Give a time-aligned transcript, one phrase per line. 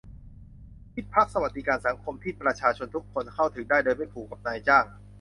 [0.91, 4.85] ที่พักสวัสดิการสังคมที่ประชาชนทุกคนเข้าถึงได้ โดยไม่ผูกกับนายจ้าง